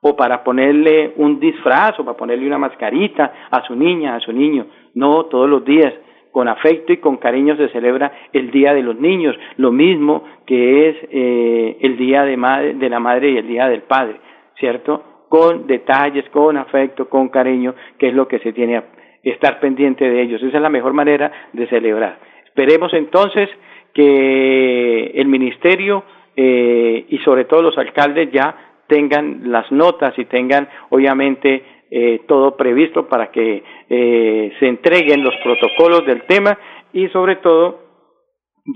o 0.00 0.16
para 0.16 0.44
ponerle 0.44 1.12
un 1.16 1.40
disfraz 1.40 1.98
o 1.98 2.04
para 2.04 2.16
ponerle 2.16 2.46
una 2.46 2.58
mascarita 2.58 3.48
a 3.50 3.62
su 3.66 3.74
niña, 3.74 4.14
a 4.14 4.20
su 4.20 4.32
niño. 4.32 4.66
No, 4.94 5.26
todos 5.26 5.48
los 5.48 5.64
días. 5.64 5.92
Con 6.30 6.46
afecto 6.46 6.92
y 6.92 6.98
con 6.98 7.16
cariño 7.16 7.56
se 7.56 7.68
celebra 7.70 8.12
el 8.32 8.50
Día 8.50 8.74
de 8.74 8.82
los 8.82 9.00
Niños, 9.00 9.34
lo 9.56 9.72
mismo 9.72 10.24
que 10.46 10.88
es 10.88 10.96
eh, 11.10 11.78
el 11.80 11.96
Día 11.96 12.22
de, 12.24 12.36
madre, 12.36 12.74
de 12.74 12.88
la 12.88 13.00
Madre 13.00 13.30
y 13.30 13.38
el 13.38 13.48
Día 13.48 13.66
del 13.66 13.82
Padre, 13.82 14.20
¿cierto? 14.60 15.17
Con 15.28 15.66
detalles, 15.66 16.24
con 16.30 16.56
afecto, 16.56 17.08
con 17.08 17.28
cariño, 17.28 17.74
que 17.98 18.08
es 18.08 18.14
lo 18.14 18.26
que 18.26 18.38
se 18.38 18.52
tiene 18.52 18.82
que 19.22 19.30
estar 19.30 19.60
pendiente 19.60 20.08
de 20.08 20.22
ellos. 20.22 20.42
Esa 20.42 20.56
es 20.56 20.62
la 20.62 20.70
mejor 20.70 20.92
manera 20.92 21.30
de 21.52 21.66
celebrar. 21.68 22.18
Esperemos 22.46 22.92
entonces 22.94 23.48
que 23.92 25.12
el 25.14 25.26
ministerio 25.28 26.04
eh, 26.36 27.06
y 27.08 27.18
sobre 27.18 27.44
todo 27.44 27.62
los 27.62 27.76
alcaldes 27.78 28.30
ya 28.32 28.54
tengan 28.86 29.50
las 29.50 29.70
notas 29.70 30.18
y 30.18 30.24
tengan 30.24 30.68
obviamente 30.90 31.62
eh, 31.90 32.20
todo 32.26 32.56
previsto 32.56 33.08
para 33.08 33.30
que 33.30 33.62
eh, 33.88 34.52
se 34.58 34.66
entreguen 34.66 35.22
los 35.22 35.34
protocolos 35.42 36.06
del 36.06 36.22
tema 36.22 36.58
y 36.92 37.08
sobre 37.08 37.36
todo 37.36 37.80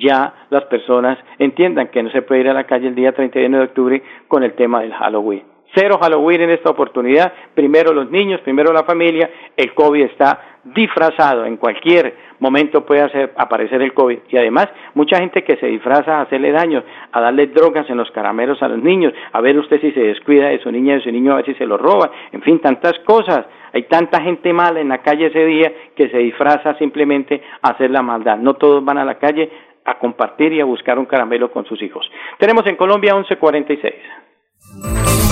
ya 0.00 0.46
las 0.50 0.64
personas 0.64 1.18
entiendan 1.38 1.88
que 1.88 2.02
no 2.02 2.10
se 2.10 2.22
puede 2.22 2.40
ir 2.40 2.48
a 2.48 2.54
la 2.54 2.64
calle 2.64 2.88
el 2.88 2.94
día 2.94 3.12
31 3.12 3.58
de 3.58 3.64
octubre 3.64 4.02
con 4.28 4.42
el 4.42 4.54
tema 4.54 4.80
del 4.80 4.94
Halloween. 4.94 5.42
Cero 5.74 5.98
Halloween 6.00 6.42
en 6.42 6.50
esta 6.50 6.70
oportunidad. 6.70 7.32
Primero 7.54 7.92
los 7.92 8.10
niños, 8.10 8.40
primero 8.40 8.72
la 8.72 8.84
familia. 8.84 9.30
El 9.56 9.74
COVID 9.74 10.02
está 10.02 10.52
disfrazado. 10.64 11.44
En 11.44 11.56
cualquier 11.56 12.14
momento 12.38 12.84
puede 12.84 13.30
aparecer 13.36 13.82
el 13.82 13.94
COVID. 13.94 14.18
Y 14.28 14.36
además, 14.36 14.68
mucha 14.94 15.18
gente 15.18 15.44
que 15.44 15.56
se 15.56 15.66
disfraza 15.66 16.18
a 16.18 16.22
hacerle 16.22 16.52
daño, 16.52 16.82
a 17.12 17.20
darle 17.20 17.48
drogas 17.48 17.88
en 17.88 17.96
los 17.96 18.10
caramelos 18.10 18.62
a 18.62 18.68
los 18.68 18.82
niños, 18.82 19.12
a 19.32 19.40
ver 19.40 19.58
usted 19.58 19.80
si 19.80 19.92
se 19.92 20.00
descuida 20.00 20.48
de 20.48 20.60
su 20.60 20.70
niña, 20.70 20.94
de 20.94 21.02
su 21.02 21.10
niño, 21.10 21.32
a 21.32 21.36
ver 21.36 21.46
si 21.46 21.54
se 21.54 21.66
lo 21.66 21.78
roba. 21.78 22.10
En 22.32 22.42
fin, 22.42 22.60
tantas 22.60 22.98
cosas. 23.06 23.46
Hay 23.72 23.84
tanta 23.84 24.22
gente 24.22 24.52
mala 24.52 24.80
en 24.80 24.88
la 24.88 24.98
calle 24.98 25.26
ese 25.26 25.44
día 25.46 25.72
que 25.96 26.10
se 26.10 26.18
disfraza 26.18 26.76
simplemente 26.78 27.42
a 27.62 27.70
hacer 27.70 27.90
la 27.90 28.02
maldad. 28.02 28.36
No 28.36 28.54
todos 28.54 28.84
van 28.84 28.98
a 28.98 29.04
la 29.04 29.18
calle 29.18 29.50
a 29.84 29.98
compartir 29.98 30.52
y 30.52 30.60
a 30.60 30.64
buscar 30.64 30.98
un 30.98 31.06
caramelo 31.06 31.50
con 31.50 31.64
sus 31.64 31.82
hijos. 31.82 32.08
Tenemos 32.38 32.66
en 32.66 32.76
Colombia 32.76 33.14
1146. 33.14 35.31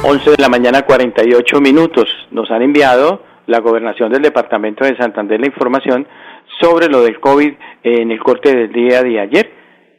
11 0.03 0.31
de 0.31 0.37
la 0.39 0.49
mañana 0.49 0.83
48 0.83 1.61
minutos. 1.61 2.09
Nos 2.31 2.51
han 2.51 2.63
enviado 2.63 3.23
la 3.47 3.61
gobernación 3.61 4.13
del 4.13 4.23
departamento 4.23 4.85
de 4.85 4.97
Santander 4.97 5.41
la 5.41 5.47
información 5.47 6.07
sobre 6.61 6.89
lo 6.89 7.03
del 7.03 7.19
COVID 7.21 7.53
en 7.83 8.11
el 8.11 8.21
corte 8.21 8.55
del 8.55 8.73
día 8.73 9.03
de 9.03 9.21
ayer. 9.21 9.51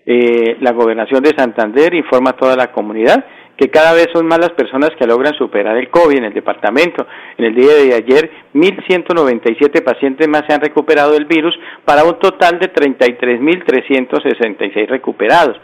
Eh, 0.06 0.58
la 0.62 0.72
gobernación 0.72 1.22
de 1.22 1.36
Santander 1.36 1.94
informa 1.94 2.30
a 2.30 2.38
toda 2.38 2.56
la 2.56 2.72
comunidad 2.72 3.26
que 3.58 3.70
cada 3.70 3.94
vez 3.94 4.08
son 4.14 4.28
más 4.28 4.40
las 4.40 4.52
personas 4.52 4.92
que 4.98 5.08
logran 5.08 5.34
superar 5.34 5.76
el 5.78 5.90
COVID 5.90 6.18
en 6.18 6.26
el 6.26 6.34
departamento. 6.34 7.08
En 7.38 7.46
el 7.46 7.56
día 7.56 7.74
de 7.74 7.96
ayer, 7.96 8.30
1.197 8.54 9.82
pacientes 9.84 10.28
más 10.28 10.44
se 10.48 10.54
han 10.54 10.62
recuperado 10.62 11.14
del 11.14 11.26
virus 11.26 11.58
para 11.84 12.04
un 12.04 12.20
total 12.20 12.60
de 12.60 12.72
33.366 12.72 14.88
recuperados. 14.88 15.60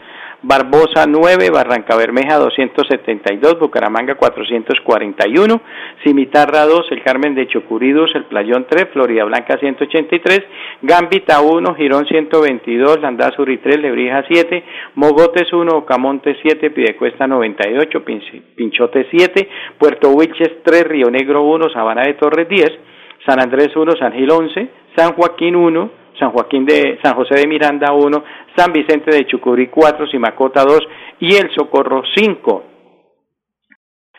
Barbosa 0.46 1.06
9, 1.06 1.48
Barranca 1.50 1.96
Bermeja 1.96 2.36
272, 2.36 3.58
Bucaramanga 3.58 4.14
441, 4.16 5.62
Cimitarra 6.04 6.66
2, 6.66 6.92
El 6.92 7.02
Carmen 7.02 7.34
de 7.34 7.46
Chucurí 7.46 7.92
El 7.92 8.24
Playón 8.24 8.66
3, 8.68 8.90
Florida 8.92 9.24
Blanca 9.24 9.56
183, 9.58 10.42
Gambita 10.82 11.40
1, 11.40 11.74
Girón 11.76 12.04
122, 12.06 13.00
Landazuri 13.00 13.56
3, 13.56 13.80
Lebrija 13.80 14.22
7, 14.28 14.64
Mogotes 14.96 15.50
1, 15.50 15.78
Ocamonte 15.78 16.36
7, 16.42 16.70
Pidecuesta 16.72 17.26
98, 17.26 18.04
Pinchote 18.54 19.06
7, 19.10 19.48
Puerto 19.78 20.10
Wilches 20.10 20.62
3, 20.62 20.84
Río 20.84 21.10
Negro 21.10 21.42
1, 21.44 21.70
Sabana 21.70 22.02
de 22.02 22.14
Torres 22.14 22.46
10, 22.46 22.70
San 23.26 23.40
Andrés 23.40 23.74
1, 23.74 23.92
San 23.98 24.12
Gil 24.12 24.30
11, 24.30 24.68
San 24.94 25.14
Joaquín 25.14 25.56
1, 25.56 26.04
San 26.18 26.30
Joaquín 26.30 26.64
de 26.64 26.98
San 27.02 27.14
José 27.14 27.34
de 27.40 27.46
Miranda 27.46 27.92
1, 27.92 28.24
San 28.56 28.72
Vicente 28.72 29.14
de 29.14 29.26
Chucurí 29.26 29.68
4, 29.68 30.06
Simacota 30.06 30.62
2 30.64 30.80
y 31.20 31.34
El 31.36 31.50
Socorro 31.54 32.02
5. 32.14 32.64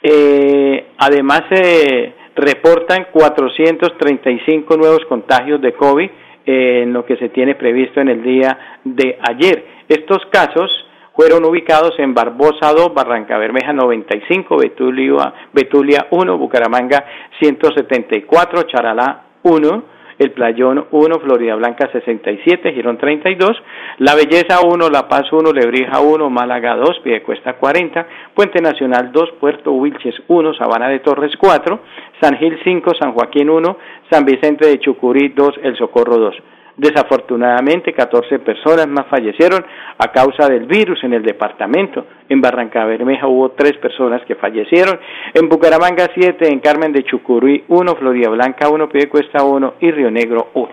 Eh, 0.04 0.88
además 0.98 1.44
se 1.50 2.14
reportan 2.36 3.08
435 3.12 4.78
nuevos 4.78 5.06
contagios 5.08 5.62
de 5.62 5.74
COVID 5.74 6.10
en 6.46 6.94
lo 6.94 7.06
que 7.06 7.18
se 7.18 7.30
tiene 7.30 7.56
previsto 7.56 8.02
en 8.02 8.10
el 8.10 8.22
día 8.22 8.80
de 8.84 9.18
ayer. 9.28 9.66
Estos 9.88 10.26
casos 10.32 10.70
fueron 11.16 11.46
ubicados 11.46 11.98
en 11.98 12.14
Barbosa 12.14 12.74
2, 12.76 12.94
Barranca 12.94 13.38
Bermeja 13.38 13.74
95, 13.74 14.58
Betulia, 14.58 15.34
Betulia 15.54 16.08
1, 16.12 16.38
Bucaramanga 16.38 17.06
174, 17.40 18.64
Charalá 18.64 19.24
1, 19.44 19.84
el 20.20 20.32
Playón 20.32 20.86
1, 20.92 21.20
Florida 21.20 21.56
Blanca 21.56 21.90
67, 21.92 22.74
Girón 22.74 22.98
32, 22.98 23.52
La 24.00 24.16
Belleza 24.16 24.62
1, 24.62 24.90
La 24.90 25.08
Paz 25.08 25.32
1, 25.32 25.52
Lebrija 25.52 26.00
1, 26.00 26.30
Málaga 26.30 26.76
2, 26.76 27.00
Piedecuesta 27.04 27.54
40, 27.54 28.08
Puente 28.34 28.62
Nacional 28.62 29.12
2, 29.12 29.32
Puerto 29.40 29.72
Wilches 29.74 30.16
1, 30.28 30.54
Sabana 30.56 30.90
de 30.90 31.00
Torres 31.00 31.34
4, 31.38 31.80
San 32.22 32.38
Gil 32.38 32.58
5, 32.64 32.92
San 33.00 33.14
Joaquín 33.14 33.50
1, 33.50 33.78
San 34.10 34.26
Vicente 34.26 34.68
de 34.68 34.80
Chucurí 34.80 35.30
2, 35.30 35.56
El 35.64 35.78
Socorro 35.78 36.18
2. 36.18 36.36
Desafortunadamente, 36.78 37.94
14 37.94 38.40
personas 38.40 38.86
más 38.88 39.06
fallecieron 39.08 39.66
a 39.98 40.12
causa 40.12 40.50
del 40.50 40.66
virus 40.66 41.02
en 41.06 41.14
el 41.14 41.24
departamento. 41.24 42.06
En 42.28 42.42
Barranca 42.42 42.84
Bermeja 42.84 43.28
hubo 43.28 43.52
3 43.52 43.78
personas 43.78 44.22
que 44.26 44.36
fallecieron. 44.36 45.00
En 45.34 45.48
Bucaramanga 45.48 46.10
7, 46.14 46.52
en 46.52 46.60
Carmen 46.60 46.92
de 46.92 47.04
Chucurí 47.04 47.64
1, 47.70 47.96
Florida 47.96 48.30
Blanca 48.30 48.68
1, 48.68 48.90
Piedecuesta 48.90 49.46
1 49.46 49.76
y 49.80 49.90
Río 49.92 50.12
Negro 50.12 50.50
1. 50.54 50.70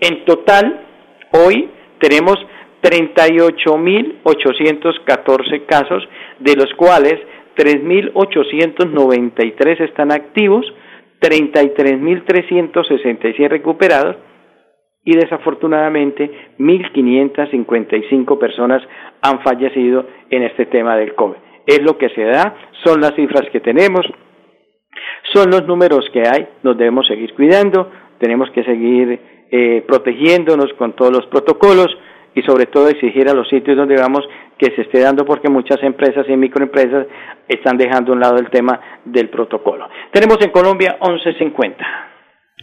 En 0.00 0.24
total, 0.24 0.86
hoy 1.32 1.68
tenemos 1.98 2.38
38.814 2.82 5.66
casos, 5.66 6.08
de 6.38 6.56
los 6.56 6.72
cuales 6.74 7.18
3.893 7.56 9.80
están 9.82 10.12
activos, 10.12 10.64
33.366 11.20 13.48
recuperados 13.48 14.16
y 15.04 15.16
desafortunadamente 15.16 16.30
1.555 16.58 18.38
personas 18.38 18.82
han 19.20 19.40
fallecido 19.40 20.06
en 20.30 20.44
este 20.44 20.66
tema 20.66 20.96
del 20.96 21.14
COVID. 21.14 21.36
Es 21.66 21.82
lo 21.82 21.98
que 21.98 22.08
se 22.10 22.22
da, 22.24 22.54
son 22.84 23.00
las 23.00 23.14
cifras 23.14 23.48
que 23.50 23.60
tenemos, 23.60 24.06
son 25.32 25.50
los 25.50 25.66
números 25.66 26.08
que 26.12 26.20
hay, 26.20 26.46
nos 26.62 26.76
debemos 26.76 27.06
seguir 27.06 27.34
cuidando, 27.34 27.90
tenemos 28.18 28.50
que 28.50 28.62
seguir 28.64 29.20
eh, 29.50 29.84
protegiéndonos 29.86 30.72
con 30.74 30.94
todos 30.94 31.12
los 31.12 31.26
protocolos 31.26 31.96
y 32.34 32.42
sobre 32.42 32.66
todo 32.66 32.88
exigir 32.88 33.28
a 33.28 33.34
los 33.34 33.48
sitios 33.48 33.76
donde 33.76 33.96
vamos 33.96 34.26
que 34.56 34.74
se 34.74 34.82
esté 34.82 35.00
dando 35.00 35.24
porque 35.24 35.50
muchas 35.50 35.82
empresas 35.82 36.26
y 36.28 36.36
microempresas 36.36 37.06
están 37.48 37.76
dejando 37.76 38.12
a 38.12 38.14
un 38.14 38.20
lado 38.20 38.36
el 38.36 38.50
tema 38.50 38.80
del 39.04 39.28
protocolo. 39.28 39.88
Tenemos 40.12 40.38
en 40.40 40.50
Colombia 40.50 40.96
1150. 41.00 42.11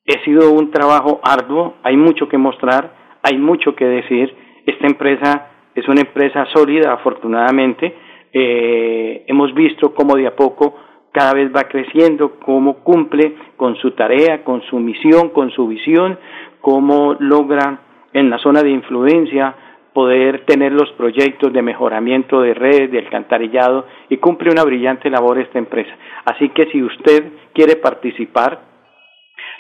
Ha 0.09 0.25
sido 0.25 0.53
un 0.53 0.71
trabajo 0.71 1.21
arduo, 1.23 1.75
hay 1.83 1.97
mucho 1.97 2.29
que 2.29 2.39
mostrar, 2.39 2.93
hay 3.23 3.39
mucho 3.39 3.75
que 3.75 3.85
decir. 3.85 4.35
Esta 4.67 4.87
empresa 4.87 5.49
es 5.75 5.87
una 5.89 6.01
empresa 6.01 6.47
sólida, 6.55 6.93
afortunadamente. 6.93 7.95
Eh, 8.33 9.25
hemos 9.27 9.55
visto 9.55 9.95
cómo 9.95 10.17
de 10.17 10.27
a 10.27 10.37
poco 10.37 10.75
cada 11.13 11.33
vez 11.33 11.51
va 11.55 11.63
creciendo, 11.63 12.39
cómo 12.45 12.85
cumple 12.85 13.35
con 13.57 13.75
su 13.77 13.93
tarea, 13.93 14.45
con 14.45 14.63
su 14.63 14.79
misión, 14.79 15.31
con 15.31 15.51
su 15.51 15.67
visión, 15.67 16.19
cómo 16.61 17.17
logra 17.19 17.81
en 18.13 18.29
la 18.29 18.39
zona 18.39 18.63
de 18.63 18.71
influencia 18.71 19.55
poder 19.97 20.45
tener 20.45 20.73
los 20.73 20.93
proyectos 20.93 21.51
de 21.55 21.63
mejoramiento 21.63 22.43
de 22.43 22.53
redes, 22.53 22.91
de 22.91 22.99
alcantarillado 22.99 23.87
y 24.11 24.19
cumple 24.19 24.51
una 24.51 24.63
brillante 24.63 25.09
labor 25.09 25.39
esta 25.39 25.59
empresa. 25.59 25.97
Así 26.27 26.51
que 26.51 26.71
si 26.71 26.83
usted 26.83 27.33
quiere 27.55 27.77
participar, 27.77 28.61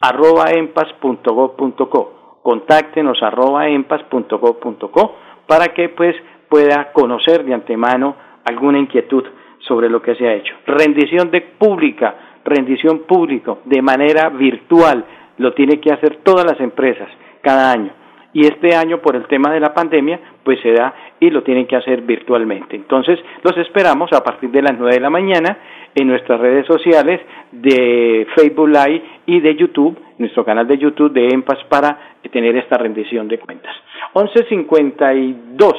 arroba 0.00 0.52
empas.gov.co. 0.52 2.40
Contáctenos 2.42 3.22
arroba 3.22 3.68
empas.gov.co 3.68 5.16
para 5.46 5.66
que 5.74 5.90
pues 5.90 6.16
pueda 6.48 6.92
conocer 6.94 7.44
de 7.44 7.52
antemano 7.52 8.16
alguna 8.46 8.78
inquietud 8.78 9.24
sobre 9.68 9.90
lo 9.90 10.00
que 10.00 10.14
se 10.14 10.26
ha 10.26 10.32
hecho. 10.32 10.54
Rendición 10.64 11.30
de 11.30 11.42
pública, 11.42 12.38
rendición 12.42 13.00
público 13.00 13.58
de 13.66 13.82
manera 13.82 14.30
virtual, 14.30 15.04
lo 15.36 15.52
tiene 15.52 15.78
que 15.78 15.92
hacer 15.92 16.20
todas 16.22 16.46
las 16.46 16.58
empresas 16.60 17.08
cada 17.42 17.70
año 17.70 18.05
y 18.36 18.46
este 18.46 18.76
año 18.76 19.00
por 19.00 19.16
el 19.16 19.26
tema 19.28 19.50
de 19.50 19.60
la 19.60 19.72
pandemia 19.72 20.20
pues 20.44 20.60
se 20.60 20.70
da 20.70 20.94
y 21.18 21.30
lo 21.30 21.42
tienen 21.42 21.66
que 21.66 21.74
hacer 21.74 22.02
virtualmente. 22.02 22.76
Entonces 22.76 23.18
los 23.42 23.56
esperamos 23.56 24.12
a 24.12 24.22
partir 24.22 24.50
de 24.50 24.60
las 24.60 24.74
9 24.78 24.92
de 24.92 25.00
la 25.00 25.08
mañana 25.08 25.58
en 25.94 26.06
nuestras 26.06 26.38
redes 26.38 26.66
sociales 26.66 27.18
de 27.50 28.26
Facebook 28.36 28.68
Live 28.68 29.02
y 29.24 29.40
de 29.40 29.56
YouTube, 29.56 29.98
nuestro 30.18 30.44
canal 30.44 30.68
de 30.68 30.76
YouTube 30.76 31.14
de 31.14 31.28
EMPAS 31.28 31.64
para 31.70 32.18
tener 32.30 32.54
esta 32.58 32.76
rendición 32.76 33.26
de 33.26 33.38
cuentas. 33.38 33.74
11.52. 34.12 35.72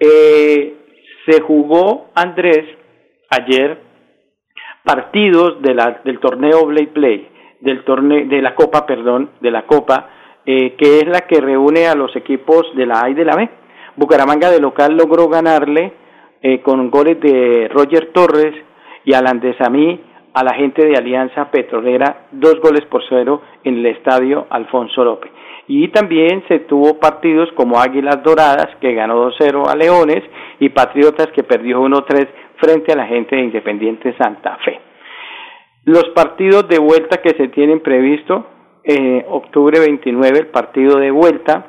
Eh, 0.00 0.74
se 1.26 1.42
jugó 1.42 2.10
Andrés 2.14 2.64
ayer 3.28 3.78
partidos 4.82 5.60
de 5.60 5.74
la, 5.74 6.00
del 6.06 6.20
torneo 6.20 6.64
Blade 6.64 6.86
Play, 6.86 7.28
del 7.60 7.84
torneo, 7.84 8.26
de 8.26 8.40
la 8.40 8.54
Copa, 8.54 8.86
perdón, 8.86 9.32
de 9.42 9.50
la 9.50 9.66
Copa 9.66 10.21
eh, 10.46 10.74
que 10.76 10.98
es 10.98 11.06
la 11.06 11.22
que 11.22 11.40
reúne 11.40 11.86
a 11.86 11.94
los 11.94 12.14
equipos 12.16 12.66
de 12.74 12.86
la 12.86 13.02
A 13.02 13.10
y 13.10 13.14
de 13.14 13.24
la 13.24 13.36
B. 13.36 13.48
Bucaramanga 13.96 14.50
de 14.50 14.60
local 14.60 14.96
logró 14.96 15.28
ganarle 15.28 15.92
eh, 16.42 16.60
con 16.62 16.90
goles 16.90 17.20
de 17.20 17.68
Roger 17.72 18.10
Torres 18.12 18.54
y 19.04 19.14
Alan 19.14 19.40
Desamí 19.40 20.00
a 20.34 20.42
la 20.42 20.54
gente 20.54 20.84
de 20.84 20.96
Alianza 20.96 21.50
Petrolera, 21.50 22.26
dos 22.32 22.58
goles 22.60 22.84
por 22.86 23.02
cero 23.08 23.42
en 23.64 23.78
el 23.78 23.86
estadio 23.86 24.46
Alfonso 24.50 25.04
López. 25.04 25.30
Y 25.68 25.88
también 25.88 26.42
se 26.48 26.60
tuvo 26.60 26.98
partidos 26.98 27.50
como 27.52 27.78
Águilas 27.78 28.22
Doradas, 28.22 28.68
que 28.80 28.94
ganó 28.94 29.30
2-0 29.30 29.68
a 29.68 29.76
Leones, 29.76 30.22
y 30.58 30.70
Patriotas, 30.70 31.28
que 31.28 31.44
perdió 31.44 31.80
1-3 31.82 32.28
frente 32.56 32.92
a 32.92 32.96
la 32.96 33.06
gente 33.06 33.36
de 33.36 33.42
Independiente 33.42 34.14
Santa 34.16 34.56
Fe. 34.64 34.80
Los 35.84 36.08
partidos 36.10 36.68
de 36.68 36.78
vuelta 36.78 37.18
que 37.18 37.30
se 37.30 37.48
tienen 37.48 37.80
previsto 37.80 38.46
eh, 38.84 39.24
octubre 39.28 39.78
29 39.78 40.38
el 40.38 40.46
partido 40.48 40.98
de 40.98 41.10
vuelta, 41.10 41.66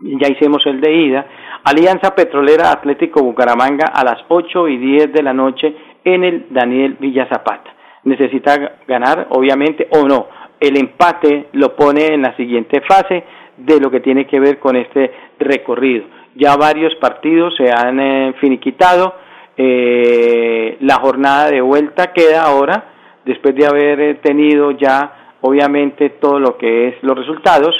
ya 0.00 0.28
hicimos 0.28 0.64
el 0.66 0.80
de 0.80 0.92
ida, 0.92 1.26
Alianza 1.64 2.14
Petrolera 2.14 2.72
Atlético 2.72 3.22
Bucaramanga 3.22 3.86
a 3.92 4.02
las 4.02 4.24
8 4.28 4.68
y 4.68 4.78
10 4.78 5.12
de 5.12 5.22
la 5.22 5.34
noche 5.34 5.74
en 6.04 6.24
el 6.24 6.46
Daniel 6.50 6.96
Villa 6.98 7.28
Zapata. 7.28 7.74
Necesita 8.04 8.78
ganar, 8.88 9.26
obviamente, 9.30 9.88
o 9.90 10.06
no. 10.06 10.28
El 10.58 10.78
empate 10.78 11.48
lo 11.52 11.76
pone 11.76 12.06
en 12.14 12.22
la 12.22 12.34
siguiente 12.36 12.80
fase 12.80 13.24
de 13.58 13.78
lo 13.78 13.90
que 13.90 14.00
tiene 14.00 14.26
que 14.26 14.40
ver 14.40 14.58
con 14.58 14.76
este 14.76 15.12
recorrido. 15.38 16.04
Ya 16.34 16.56
varios 16.56 16.94
partidos 16.96 17.54
se 17.56 17.70
han 17.70 18.00
eh, 18.00 18.34
finiquitado. 18.40 19.14
Eh, 19.56 20.78
la 20.80 20.96
jornada 20.96 21.50
de 21.50 21.60
vuelta 21.60 22.12
queda 22.12 22.44
ahora, 22.44 22.84
después 23.26 23.54
de 23.54 23.66
haber 23.66 24.00
eh, 24.00 24.14
tenido 24.22 24.70
ya 24.70 25.19
obviamente 25.42 26.10
todo 26.20 26.38
lo 26.38 26.56
que 26.56 26.88
es 26.88 26.94
los 27.02 27.16
resultados. 27.16 27.74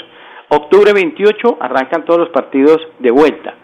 Octubre 0.49 0.93
28 0.93 1.57
arrancan 1.59 2.05
todos 2.05 2.19
los 2.19 2.29
partidos 2.29 2.77
de 2.99 3.11
vuelta. 3.11 3.55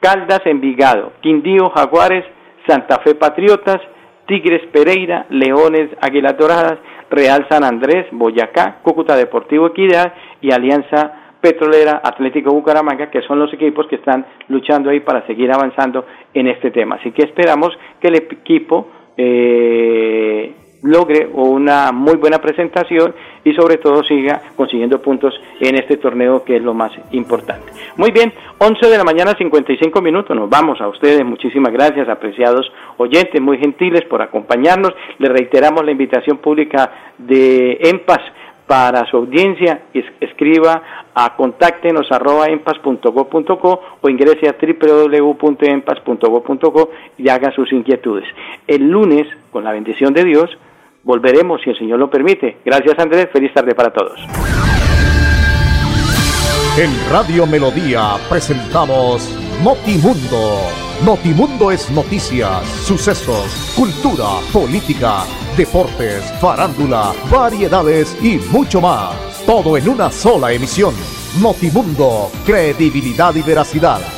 Caldas 0.00 0.40
Envigado, 0.44 1.12
Quindío 1.20 1.70
Jaguares, 1.74 2.24
Santa 2.66 3.00
Fe 3.00 3.14
Patriotas, 3.14 3.80
Tigres 4.26 4.62
Pereira, 4.72 5.26
Leones 5.30 5.90
Águilas 6.00 6.36
Doradas, 6.38 6.78
Real 7.10 7.46
San 7.50 7.64
Andrés, 7.64 8.06
Boyacá, 8.12 8.78
Cúcuta 8.82 9.16
Deportivo 9.16 9.68
Equidad 9.68 10.12
y 10.40 10.52
Alianza 10.52 11.28
Petrolera, 11.40 12.00
Atlético 12.04 12.52
Bucaramanga, 12.52 13.10
que 13.10 13.22
son 13.22 13.38
los 13.38 13.52
equipos 13.52 13.86
que 13.86 13.96
están 13.96 14.26
luchando 14.48 14.90
ahí 14.90 15.00
para 15.00 15.26
seguir 15.26 15.50
avanzando 15.52 16.04
en 16.34 16.48
este 16.48 16.70
tema. 16.70 16.96
Así 16.96 17.12
que 17.12 17.22
esperamos 17.22 17.70
que 18.00 18.08
el 18.08 18.16
equipo 18.16 18.88
eh, 19.16 20.52
logre 20.82 21.28
una 21.32 21.92
muy 21.92 22.16
buena 22.16 22.38
presentación 22.38 23.14
y 23.44 23.52
sobre 23.54 23.78
todo 23.78 24.02
siga 24.04 24.42
consiguiendo 24.56 25.00
puntos 25.00 25.34
en 25.60 25.76
este 25.76 25.96
torneo 25.96 26.44
que 26.44 26.56
es 26.56 26.62
lo 26.62 26.74
más 26.74 26.92
importante. 27.12 27.72
Muy 27.96 28.10
bien, 28.10 28.32
11 28.58 28.86
de 28.86 28.98
la 28.98 29.04
mañana 29.04 29.34
55 29.36 30.00
minutos, 30.00 30.36
nos 30.36 30.48
vamos 30.48 30.80
a 30.80 30.88
ustedes, 30.88 31.24
muchísimas 31.24 31.72
gracias 31.72 32.08
apreciados 32.08 32.70
oyentes, 32.96 33.40
muy 33.40 33.58
gentiles 33.58 34.04
por 34.04 34.22
acompañarnos, 34.22 34.92
le 35.18 35.28
reiteramos 35.28 35.84
la 35.84 35.92
invitación 35.92 36.38
pública 36.38 36.92
de 37.18 37.78
EMPAS 37.80 38.20
para 38.68 39.04
su 39.06 39.16
audiencia, 39.16 39.80
escriba 40.20 40.82
a 41.14 41.34
contáctenos 41.36 42.12
arroba 42.12 42.48
empas.go.co 42.48 43.80
o 44.02 44.10
ingrese 44.10 44.46
a 44.46 44.56
www.empas.go.co 44.60 46.90
y 47.16 47.30
haga 47.30 47.50
sus 47.52 47.72
inquietudes. 47.72 48.26
El 48.66 48.90
lunes, 48.90 49.26
con 49.50 49.64
la 49.64 49.72
bendición 49.72 50.12
de 50.12 50.24
Dios, 50.24 50.50
volveremos 51.08 51.62
si 51.64 51.70
el 51.70 51.78
Señor 51.78 51.98
lo 51.98 52.10
permite. 52.10 52.58
Gracias 52.66 52.98
Andrés, 52.98 53.30
feliz 53.32 53.52
tarde 53.54 53.74
para 53.74 53.90
todos. 53.90 54.20
En 56.76 56.90
Radio 57.10 57.46
Melodía 57.46 58.16
presentamos 58.28 59.34
Notimundo. 59.64 60.60
Notimundo 61.06 61.70
es 61.70 61.90
noticias, 61.90 62.62
sucesos, 62.84 63.72
cultura, 63.74 64.40
política, 64.52 65.24
deportes, 65.56 66.30
farándula, 66.40 67.12
variedades 67.30 68.14
y 68.22 68.38
mucho 68.52 68.82
más. 68.82 69.16
Todo 69.46 69.78
en 69.78 69.88
una 69.88 70.10
sola 70.10 70.52
emisión. 70.52 70.94
Notimundo, 71.40 72.30
credibilidad 72.44 73.34
y 73.34 73.42
veracidad. 73.42 74.17